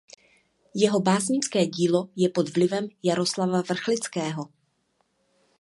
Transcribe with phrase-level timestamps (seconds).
[0.75, 4.49] Jeho básnické dílo je pod vlivem Jaroslava Vrchlického.